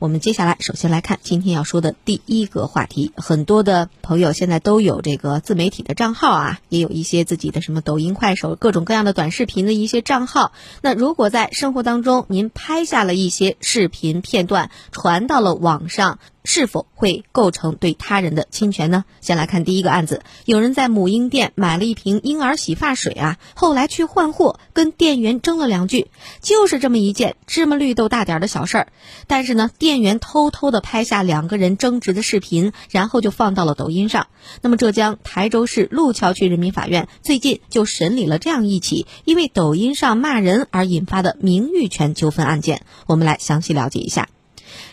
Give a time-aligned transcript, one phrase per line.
[0.00, 3.10] 我们接下来首先来看今天要说的第一个话题。
[3.16, 10.52] 很多的朋友现在都有这个自媒体的账号啊，也有一些自己的什么抖音、快手各种各样的短视频的一些账号。
[10.82, 16.20] 那如果在生活当中您拍下了一些视频片段，传到了网上。
[16.48, 19.04] 是否会构成对他人的侵权呢？
[19.20, 26.10] 先来看第一个案子，有人在母婴店买了一瓶婴儿洗发水啊，后来去换货，跟店员争了两句，
[26.40, 28.88] 就是这么一件芝麻绿豆大点的小事儿。
[29.26, 34.28] 但是呢，店员偷偷的拍下两个人争执的视频，然后就放到了抖音上。
[34.62, 42.80] 那么，浙江台州市路桥区人民法院最近就审理了这样一起因为抖音上骂人而引发的名誉权纠纷案件。
[43.06, 44.28] 我们来详细了解一下。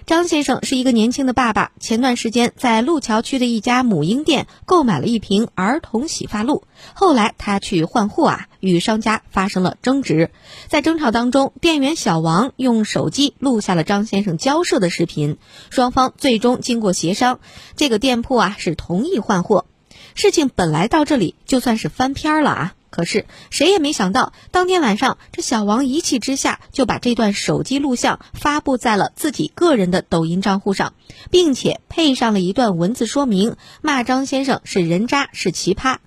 [0.06, 10.30] 张先生是一个年轻的爸爸，前段时间在路桥区的一家母婴店购买了一瓶儿童洗发露，后来他去换货啊，与商家发生了争执，
[10.68, 15.40] 在争吵当中，店员小王用手机录下了张先生交涉的视频，
[15.72, 17.40] 双方最终经过协商，
[17.76, 19.66] 这个店铺啊是同意换货，
[20.14, 22.76] 事情本来到这里就算是翻篇了啊。
[22.96, 30.94] 可是谁也没想到，当天晚上，这小王一气之下就把这段手机录像发布在了自己个人的抖音账户上，
[31.30, 35.98] 并且配上了一段文字说明，骂张先生是人渣，是奇葩。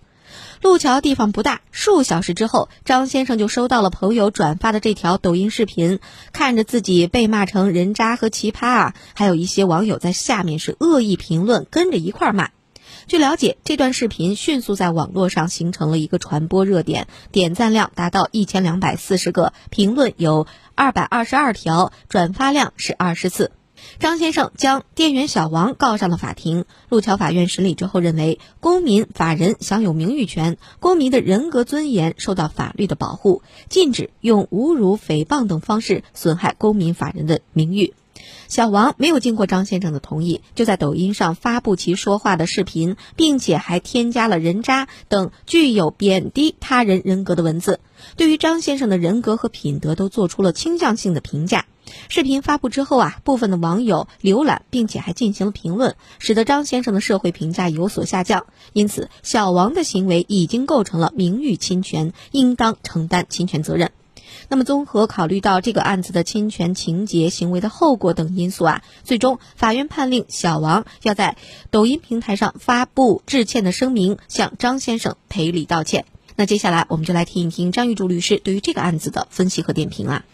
[0.62, 6.00] 路桥地方不大，数小时之后，张先生就收到了朋友转发的这条抖音视频，
[6.32, 12.48] 看着自己被骂成人渣和奇葩啊，还有一些网友在下面是恶意评论，跟着一块骂。
[13.08, 23.50] 据了解，这段视频迅速在网络上形成了一个传播热点，点赞量达到一千两百四十个，评论有二百二十二条，转发量是二十次。
[23.98, 26.66] 张先生将店员小王告上了法庭。
[26.90, 37.94] 路桥法院审理之后认为，公民法人享有名誉权，公民的人格尊严受到法律的保护，禁止用侮辱、诽谤等方式损害公民法人的名誉。
[38.48, 47.80] 小王没有经过张先生的同意，就在抖音上发布其说话的视频，并且还添加了“人渣”等具有贬低他人人格的文字，
[48.16, 51.66] 对于张先生的人格和品德都做出了倾向性的评价。
[52.10, 58.46] 视频发布之后啊，部分的网友浏览并且还进行了评论，使得张先生的社会评价有所下降。
[58.74, 63.90] 因此，小王的行为已经构成了名誉侵权，应当承担侵权责任。
[64.48, 71.36] 那么，综合考虑到这个案子的侵权情节、行为的后果等因素啊，最终法院判令小王要在
[71.70, 76.04] 抖音平台上发布致歉的声明，向张先生赔礼道歉。
[76.36, 80.24] 那接下来我们就来听一听张玉柱律师对于这个案子的分析和点评啊。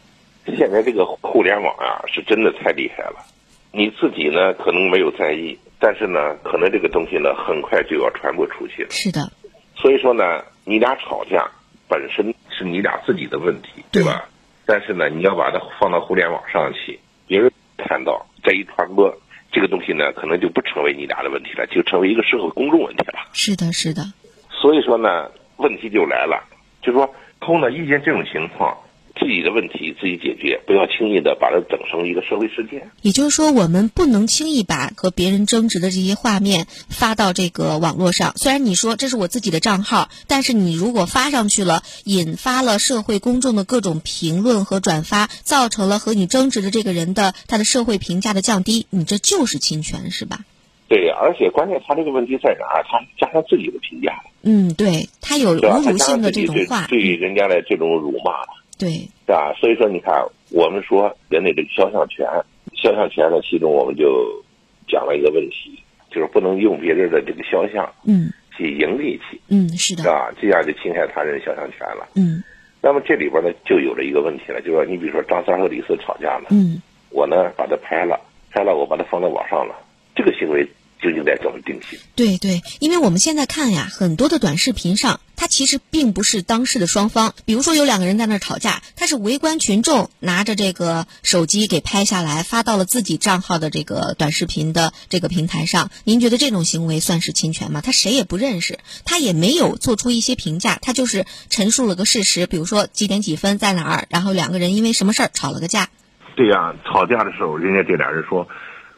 [0.47, 3.25] 现在这个互联网啊，是真的太厉害了。
[3.73, 8.91] 你自己呢可能没有在意，但是呢，可能这个东西呢很快就要传播出去了。
[8.91, 9.33] 是的。
[9.75, 10.23] 所以说呢，
[10.65, 11.51] 你俩吵架
[11.89, 12.35] 本身。
[12.57, 14.29] 是你俩自己的问题，对吧？
[14.67, 19.15] 但是呢，你要把它放到互联网上去，别人看到再一传播，
[19.53, 23.19] 这个东西呢，可能就不成为你俩的问题了，就成为一个社会公众问题了。
[23.33, 24.03] 是的，是的。
[24.51, 26.43] 所以说呢，问题就来了，
[26.81, 28.79] 就是说，后呢遇见这种情况。
[29.19, 32.91] 自己的问题自己解决，不要轻易的把它整成一个社会事件。
[33.01, 38.33] 也就是说，我们不能轻易把和别人争执的这些画面发到这个网络上。
[38.37, 50.41] 虽然你说这是我自己的账号，但是你如果发上去了，引发了社会公众的各种评论和转发，造成了和你争执的这个人的他的社会评价的降低，你这就是侵权，是吧？
[50.89, 52.85] 对，而且关键他这个问题在哪儿？
[52.85, 54.13] 他加上自己的评价。
[54.43, 58.33] 嗯，对他有侮辱性的这种话，对人家的这种辱骂。
[58.79, 59.55] 对，是吧？
[59.61, 60.15] 所以说，你看，
[60.51, 62.27] 我们说人的这个肖像权，
[62.75, 64.43] 肖像权呢，其中我们就
[64.89, 65.79] 讲了一个问题，
[66.11, 70.33] 就是不能用别人的这个肖像，嗯，去盈利去，嗯，是的，是吧？
[70.41, 72.43] 这样就侵害他人肖像权了，嗯。
[72.83, 79.75] 那么这里边呢，就有了一个问题了，就是说，你比如说张三和李四吵架了，嗯，我呢把他拍了，拍了，我把它放在网上了，
[80.15, 80.69] 这个行为。
[81.03, 81.99] 究竟该怎么定性？
[82.17, 87.35] 对对，因为我们现在看呀，很多的短视频上他其实并不是当事的双方。
[87.45, 95.91] 比如说有两个人在那儿吵架，他是围观群众拿着这个手机给拍下来，发到了自己账号的这个短视频的这个平台上。
[96.05, 97.81] 您觉得这种行为算是侵权吗？
[97.81, 105.89] 他谁也不认识，他也没有做出一些评价，他就是陈述了个事实，比如说几点几分在哪儿，然后两个人因为什么事儿吵了个架。
[106.37, 108.49] 对呀，吵架的时候，人家这俩人说，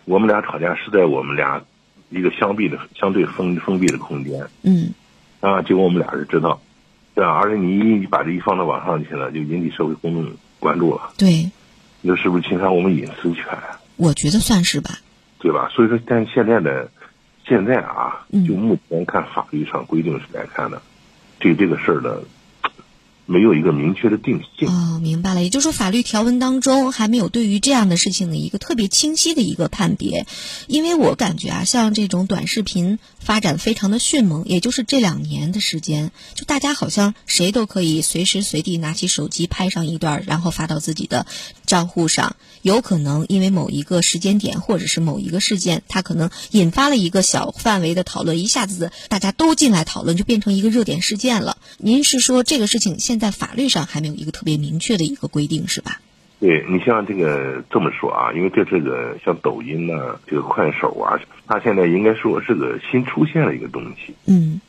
[0.05, 1.63] 我们俩吵架是在我们俩
[2.11, 4.49] 一个相闭的、相对封封闭的空间。
[4.63, 4.95] 嗯。
[5.47, 6.61] 啊，结果我们俩人知道，
[7.15, 7.31] 对吧？
[7.31, 11.13] 而且你一把这一放到网上去了，就引起社会公众关注了。
[11.17, 11.49] 对。
[12.03, 13.45] 那是不是侵犯我们隐私权？
[13.97, 14.91] 我觉得算是吧。
[15.39, 15.69] 对吧？
[15.71, 16.91] 所以说，但现在的
[17.47, 20.83] 现在啊，就目前看法律上规定是来看的，
[21.39, 22.23] 对这个事儿的。
[23.27, 25.43] 没有一个明确的定性哦，明白了。
[25.43, 30.27] 也就是说，法律条文当中还没有对于这样的事情的一个特别清晰的一个判别。
[30.69, 41.27] 因为我感觉啊，像这种短视频发展非常的迅猛，也就是这两年的时间，就大家好像谁都可以随时随地拿起手机拍上一段，然后发到自己的
[41.67, 42.37] 账户上。
[42.63, 51.59] 有可能因为某一个时间点或者是某一个事件，它可能引发了一个小范围的讨论，一下子大家都进来讨论，就变成一个热点事件了。
[51.79, 56.01] 您是说这个事情现在法律上还没有一个特别明确的一个规定，是吧？
[56.41, 64.61] 对你像这个这么说啊，因为这这个像抖音呢，这个快手啊，它现在应该说是个新出现的一个东西，嗯，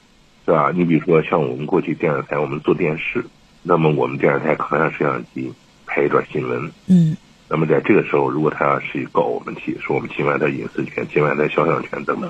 [0.45, 0.71] 是吧？
[0.73, 3.25] 你比如说像我们过去电视台，我们做电视，
[3.63, 5.51] 那么我们电视台扛上摄像机
[5.87, 7.17] 拍一段新闻，嗯。
[7.49, 12.29] 那么在这个时候，如果他要是告我们提，说我们侵犯他隐私权、侵犯他肖像权等等，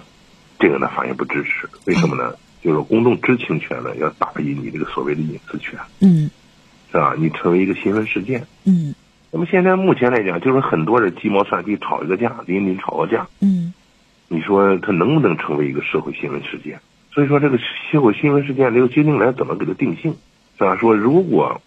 [0.59, 1.67] 这个呢，法院不支持。
[1.85, 2.35] 为什么呢？
[2.63, 5.79] 就是公众知情权呢，要大于你这个所谓的隐私权。
[6.01, 6.29] 嗯，
[6.91, 7.15] 是吧？
[7.17, 8.45] 你成为一个新闻事件。
[8.65, 8.93] 嗯。
[9.31, 13.27] 那么现在目前来讲，就是很多人鸡毛蒜皮吵一个架，邻里吵个架。
[13.41, 13.73] 嗯。
[14.27, 16.79] 你说他能不能成为一个社会新闻事件？
[17.11, 17.57] 所以说这个
[17.91, 20.15] 社会新闻事件，这个究竟来怎么给他定性？
[20.57, 20.75] 是吧？
[20.75, 21.59] 说如果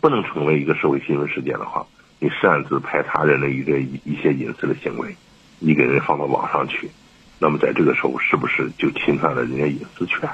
[0.00, 1.86] 不能成为一个社会新闻事件的话。
[2.20, 5.14] 你擅自拍他人的一个一一些隐私的行为，
[5.60, 6.90] 你给人放到网上去，
[7.38, 10.28] 那么在这个时候是不是就侵犯了人家隐私权？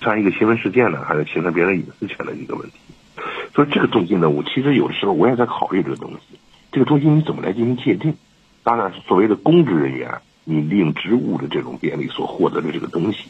[0.00, 2.76] 像一个新闻事件呢，还是侵犯别人隐私权的一个问题？
[3.54, 6.38] 所以这个东西呢，我其实有的时候我也在考虑这个东西。
[6.72, 8.14] 这个东西你怎么来进行界定？
[8.62, 13.24] 当然，所谓的公职人员，你利用职务的这种便利所获得的这个东西，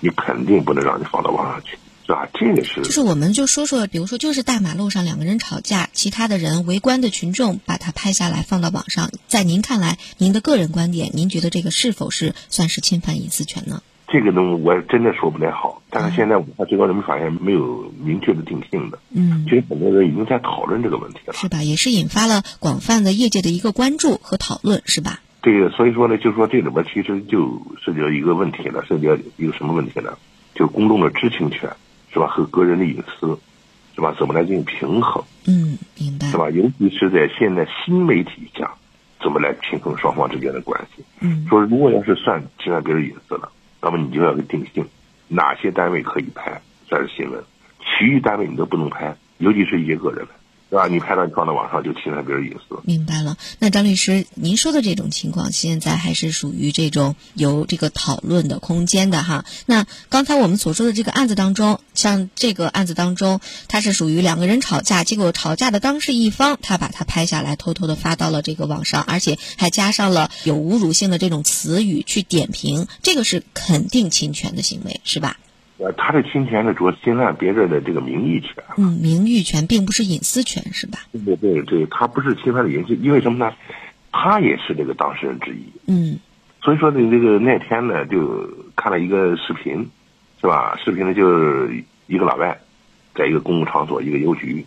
[0.00, 1.76] 你肯定不能让你放到网上去。
[2.04, 2.28] 是吧？
[2.34, 13.82] 这个是就是我们就说说，比如说就是大马路上两个人吵架，其他的人围观的群众把它拍下来放到网上，在您看来，您的个人观点，您觉得这个是否是算是侵犯隐私权呢？
[14.08, 18.98] 这个东西我真的说不太好，但是现在我看最高人民法院没有明确的定性的。
[19.10, 21.62] 嗯，其实很多人已经在讨论这个问题了，是吧？
[21.62, 25.20] 也是引发了广泛的业界的一个关注和讨论，是吧？
[25.42, 30.18] 这个所以说呢，就是说这里边其实就涉及到一个问题了，涉及到一个什么问题呢？
[30.54, 31.70] 就是公众的知情权。
[32.12, 32.26] 是吧？
[32.26, 33.38] 和个人的隐私，
[33.94, 34.14] 是吧？
[34.18, 35.24] 怎么来进行平衡？
[35.46, 36.26] 嗯，明白。
[36.26, 36.50] 是吧？
[36.50, 38.70] 尤其是在现在新媒体下，
[39.20, 41.02] 怎么来平衡双方之间的关系？
[41.20, 43.50] 嗯，说如果要是算侵犯别人隐私了，
[43.80, 44.86] 那么你就要定性
[45.28, 47.42] 哪些单位可以拍算是新闻，
[47.78, 50.26] 其余单位你都不能拍，尤其是一些个人。
[50.72, 50.88] 对吧？
[50.88, 52.80] 你拍到你放到网上就侵犯别人隐私。
[52.84, 53.36] 明白了。
[53.58, 59.44] 那张律师，您说的这种情况，现在还是属于这种有这个讨论的空间的哈。
[59.66, 75.36] 那刚才我们所说的这个案子当中，像这个案子当中，它是属于两个人吵架，结果吵架的当事一方他把它拍下来，偷偷的发到了这个网上，而且还加上了有侮辱性的这种词语去点评，这个是肯定侵权的行为，是吧？
[75.82, 78.62] 呃，他的侵权呢，主要侵犯别人的这个名誉权。
[78.76, 81.00] 嗯，名誉权并不是隐私权，是吧？
[81.24, 83.52] 对对对，他不是侵犯的隐私，因为什么呢？
[84.12, 85.64] 他也是这个当事人之一。
[85.88, 86.20] 嗯，
[86.62, 89.90] 所以说呢，这个那天呢，就看了一个视频，
[90.40, 90.78] 是吧？
[90.84, 92.60] 视频呢，就是一个老外，
[93.16, 94.64] 在一个公共场所，一个邮局，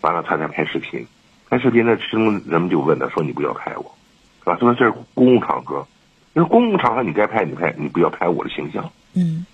[0.00, 1.06] 完了他在拍视频，
[1.50, 3.94] 拍视频呢，其中人们就问他说：“你不要拍我，
[4.38, 5.86] 是吧？”说这是公共场合，
[6.32, 8.90] 因为公共场合你该拍你拍，你不要拍我的形象。
[9.12, 9.44] 嗯。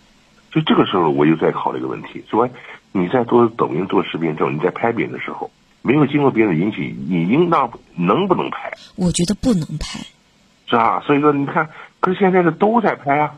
[0.51, 2.49] 就这个时候，我又在考虑一个问题：说
[2.93, 5.51] 你在做抖音、做视频之后，你在拍别人的时候，
[5.83, 8.73] 没有经过别人允许，你应当能不能拍？
[8.97, 10.01] 我觉得不能拍，
[10.67, 11.01] 是吧？
[11.07, 13.35] 所以说，你看，可是现在是都在拍啊，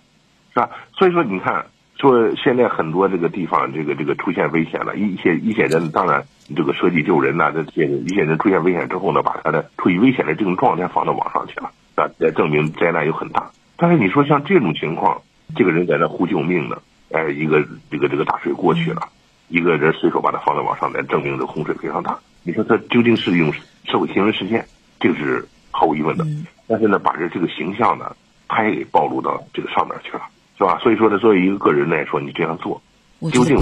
[0.54, 0.70] 是吧？
[0.96, 1.66] 所以说，你看，
[1.98, 6.24] 说现在很多这个地方，这个这个出现危险了，一些一些人，当然
[6.56, 13.50] 这个舍己救人呐，这些一些人出现危险之后呢，把他的处于危险的这种状态放到网上去了，啊，来证明灾难有很大。
[13.76, 15.20] 但是你说像这种情况，
[15.54, 16.78] 这个人在那呼救命呢？
[17.12, 19.08] 哎，一个这个这个大水过去了，
[19.48, 22.18] 一个人随手把它放在网上来证明这洪水非常大。
[22.42, 23.52] 你说这究竟是用
[23.84, 24.66] 社会新闻事件，
[24.98, 26.26] 这个是毫无疑问的。
[26.66, 28.16] 但是呢，把这这个形象呢，
[28.48, 30.22] 他也给暴露到这个上面去了，
[30.56, 30.78] 是吧？
[30.82, 32.80] 所以说呢，作为一个个人来说，你这样做，
[33.30, 33.56] 究竟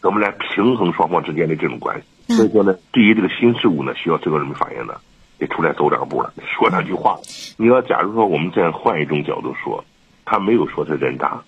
[0.00, 2.34] 怎么来平衡双方之间的这种关系？
[2.34, 4.94] 所以说呢，对于这个新事物呢，需要最高人民法院呢
[5.38, 7.18] 得出来走两步了，说两句话。
[7.56, 9.84] 你要假如说我们再换一种角度说，
[10.24, 11.40] 他没有说他人渣，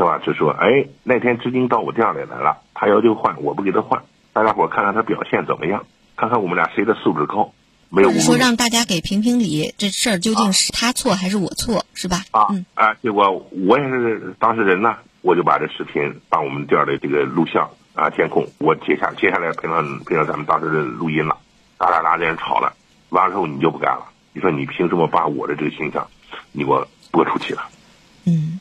[0.00, 0.18] 是吧？
[0.24, 4.02] 就说哎，那天资金到我店里来了，他要求换，我不给他换，
[4.32, 5.84] 大家伙看看他表现怎么样，
[6.16, 7.52] 看看我们俩谁的素质高。
[7.90, 12.24] 没有说让大家给评评理，这事儿究竟是他错还是我错，是吧？
[12.30, 13.30] 啊，嗯啊，结果
[13.66, 21.36] 我也是当事人呢，我就把这视频，把我们店的这个录像啊监控，我接下接下来配上配上咱们当时的录音了，
[21.76, 22.72] 哒哒哒这人吵了，
[23.10, 26.08] 完了之后你就不干了，你说你凭什么把我的这个形象，
[26.52, 27.68] 你给我播出去了？
[28.24, 28.58] 嗯。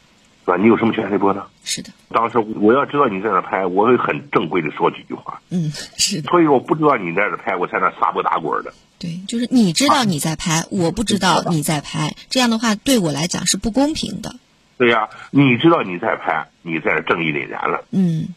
[0.49, 0.57] 吧？
[0.57, 1.45] 你有什么权利播呢？
[1.63, 5.41] 是的，当时我要知道你在那拍，我会很正规的说几句话。
[5.49, 6.29] 嗯，是的。
[6.29, 8.73] 所以我不知道你在那拍，我在那撒泼打滚的。
[8.97, 14.35] 对，就是你知道你在拍，我不知道你在拍，这样的话对我来讲是不公平的。
[14.77, 17.85] 对呀，你知道你在拍，你在这正义凛然了。
[17.91, 18.27] 嗯，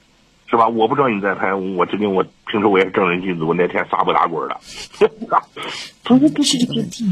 [0.49, 0.69] 是吧？
[0.69, 4.61] 我不知道你在拍，我证明我平时我也是正人君子，我那天撒泼打滚的。
[6.45, 7.07] 是这个问题，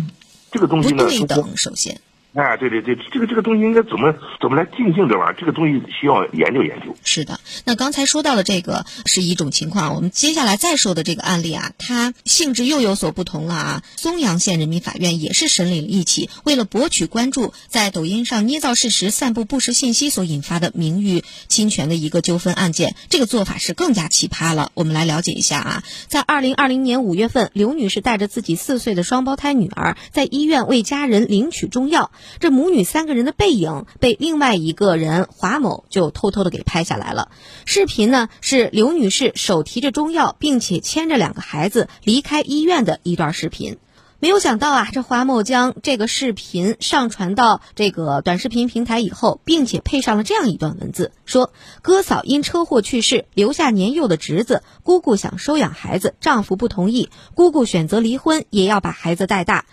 [0.51, 1.99] 这个东西呢，不对等，首先。
[2.33, 5.35] 哎，对对对，这个这个东西应该怎么怎么来定性这玩意儿？
[5.37, 6.95] 这个东西需要研究研究。
[7.03, 13.83] 是的，那刚才说到了这个是一种情况，我们接下来再说的这个案例啊，它性质又有所不同了啊。
[13.97, 22.95] 松阳县人民法院也是审理了一起为了博取关注，在抖音上捏造事实、散布不实信息所引发的名誉侵权的一个纠纷案件。
[23.09, 24.71] 这个做法是更加奇葩了。
[24.75, 32.13] 我们来了解一下啊，在二零二零年五月份，刘女士带着自己四岁的双胞胎女儿在医院为家人领取中药。
[32.39, 37.31] 这母女三个人的背影被另外一个人华某就偷偷的给拍下来了。
[37.65, 43.79] 视频呢是刘女士手提着中药，并且牵着两个孩子离开医院的一段视频。
[44.23, 59.65] 没有想到啊，这华某将这个视频上传到这个短视频平台以后，并且配上了这样一段文字：说哥嫂因车祸去世，留下年幼的侄子，姑姑想收养孩子，丈夫不同意，姑姑选择离婚，也要把孩子带大。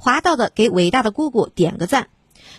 [0.00, 2.08] 滑道的给伟大的姑姑点个赞。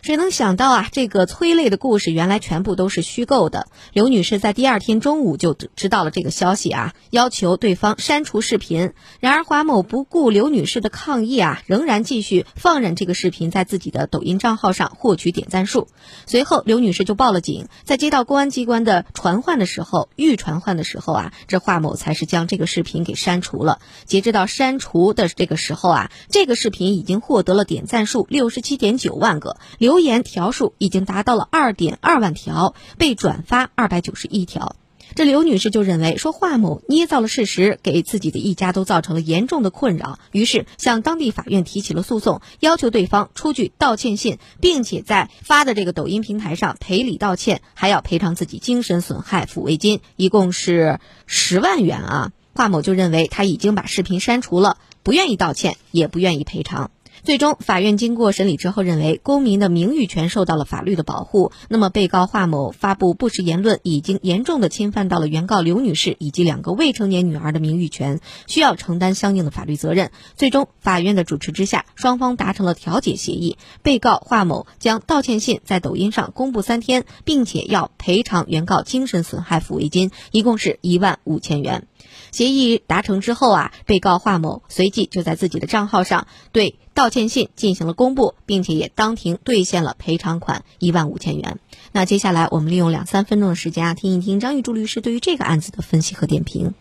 [0.01, 0.89] 谁能想到啊？
[0.91, 3.67] 这个催泪的故事原来全部都是虚构的。
[3.93, 8.93] 刘女士在第二天中午就知道了这个消息啊，要求对方删除视频。
[9.19, 15.87] 然而华某不顾刘女士的抗议啊，仍然继续放任这个视频在自己的抖音账号上获取点赞数。
[16.25, 23.79] 随后刘女士就报了警，在接到公安机关的传唤的时候，预传唤的时候啊，这华某才是将这个视频给删除了。
[24.05, 29.57] 截止到删除的这个时候啊，这个视频已经获得了点赞数六十七点九万个。
[29.77, 34.77] 刘留言条数已经达到了二点二万条，被转发二百九十一条。
[35.15, 52.31] 这刘女士就认为说华某捏造了事实，给自己的一家都造成了严重的困扰，于是向当地法院提起了诉讼，要求对方出具道歉信，并且在发的这个抖音平台上赔礼道歉，还要赔偿自己精神损害抚慰金，一共是十万元啊。
[52.55, 56.91] 华某就认为他已经把视频删除了，不愿意道歉，也不愿意赔偿。
[57.23, 61.51] 最终，法院经过审理之后认为，公民的名誉权受到了法律的保护。
[61.69, 70.09] 那么，被告华某发布不实言论，已经严重的侵犯到了原告刘女士以及两个未成年女儿的名誉权，需要承担相应的法律责任。
[70.35, 73.57] 最终，法院的主持之下，双方达成了调解协议。
[73.83, 81.87] 被告华某将道歉信在抖音上公布三天，并且要赔偿原告精神损害抚慰金，一共是一万五千元。
[82.31, 91.59] 协议达成之后啊，被告华某随即就在自己的账号上对道歉信进行了公布，并且也当庭兑现了赔偿款一万五千元。
[91.91, 96.73] 那接下来我们利用两三分钟的时间啊，听一听张玉柱律师对于这个案子的分析和点评。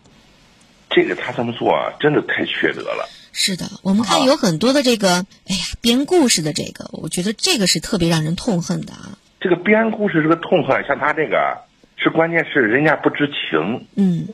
[0.89, 3.07] 这个他这么做啊，真的太缺德了。
[3.33, 9.17] 是的，我们看有很多的这个，哎呀，编故事的这个，我觉得这个是特别让人痛恨的啊。
[9.39, 11.61] 这个编故事这个痛恨，像他这个，
[11.95, 13.87] 是关键是人家不知情。
[13.95, 14.27] 嗯。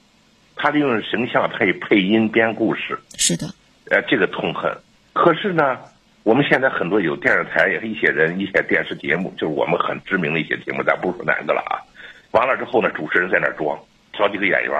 [0.57, 3.47] 他利用形象配配音编故事，是的，
[3.91, 4.75] 呃，这个痛恨。
[5.13, 5.77] 可是呢，
[6.23, 11.77] 我们现在很多有电视台也一些人一些电视节目，就是我们很知名的一些节目，咱不说哪个了啊。
[12.31, 13.77] 完了之后呢，主持人在那装，
[14.13, 14.73] 找几个演员，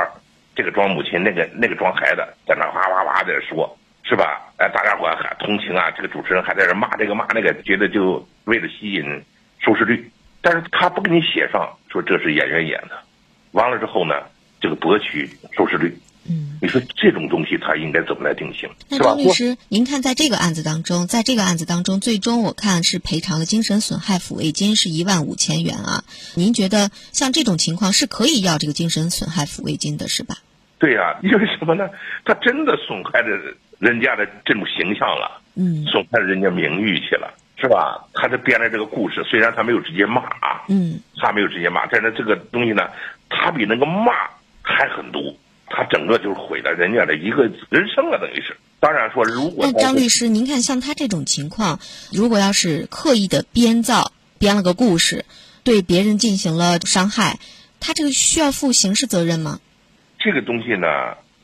[0.56, 4.42] 这个装母亲，那个那个装孩子，在那哇哇哇在说，是吧？
[4.58, 9.04] 哎，大家伙还同情啊，这个主持人还在这骂这个骂那个，觉得就为了吸引
[9.60, 10.10] 收视率，
[10.42, 12.98] 但是他不给你写上说这是演员演的。
[13.52, 14.16] 完了之后呢？
[14.60, 15.98] 这个博取收视率，
[16.30, 18.70] 嗯，你说这种东西它应该怎么来定性？
[18.90, 26.04] 那张律师，您看在这个案子当中，在这个案子当中，最终我看是赔偿了精神损害抚慰金是一万五千元啊。
[26.36, 30.38] 您觉得像这种情况是可以要这个精神损害抚慰金的，是吧？
[30.80, 31.90] 对呀，因为什么呢？
[32.26, 33.28] 他真的损害了
[33.80, 38.08] 人家的这种形象了，嗯，损害了人家名誉去了，是吧？
[38.14, 42.90] 他这编的这个故事，虽然他没有直接骂啊，嗯，他没有直接骂，但是这个东西呢，
[43.30, 44.12] 他比那个骂。
[44.68, 48.58] 还很毒，他整个就是毁了人家的一个人生了，等于是。
[48.80, 51.80] 当然说，如果那张律师，您看像他这种情况，
[52.12, 55.26] 如果要是刻意的编造编了个故事，
[55.64, 57.40] 对别人进行了伤害，
[57.80, 59.60] 他这个需要负刑事责任吗？
[60.20, 60.88] 这个东西呢，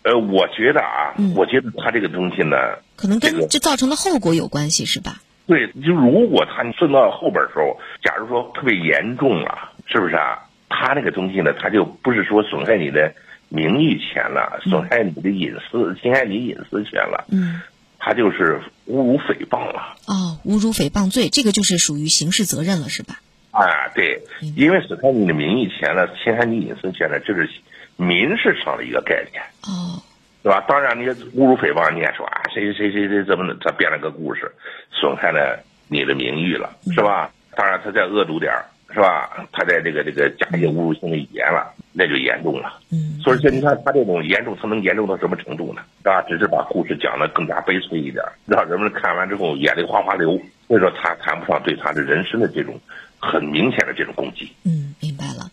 [0.03, 2.55] 呃，我觉得啊，我觉得他这个东西呢，
[2.95, 5.21] 可能跟这造成的后果有关系，是吧？
[5.47, 10.47] 对，就如果他顺到后边时候，假如说特别严重了，是不是啊？
[10.69, 13.13] 他那个东西呢，他就不是说损害你的。
[13.49, 17.23] 名誉权了，损害你的隐私，侵害你隐私权了。
[17.29, 17.61] 嗯，
[17.99, 19.93] 他就是侮辱诽谤了。
[20.07, 23.21] 哦，侮辱诽谤罪，这个就是属于刑事责任了，是吧？
[23.51, 23.61] 啊，
[23.93, 24.19] 对，
[24.55, 27.47] 因为损害你的名誉权了，侵害你隐私权了，这是
[27.95, 29.43] 民事上的一个概念。
[29.67, 30.01] 哦，
[30.41, 30.59] 对吧？
[30.67, 34.51] 当然，你侮辱诽谤，你也说啊，谁谁谁谁怎么他编了个故事，
[34.89, 37.29] 损害了你的名誉了，是吧？
[37.55, 38.65] 当然，他再恶毒点儿。
[38.89, 39.47] 是吧？
[39.51, 42.79] 他在这个这个加一些侮辱性的语言了，那就严重了。
[42.91, 45.81] 嗯，所以说你看他这种严重，他能严重到什么程度呢？
[45.97, 46.21] 是吧？
[46.27, 50.39] 只是把故事讲得更加悲催一点，让人们看完之后眼泪哗哗流。
[50.67, 52.79] 所以说他谈不上对他的人生的这种
[53.19, 54.51] 很明显的这种攻击。
[54.63, 55.49] 嗯，明白了。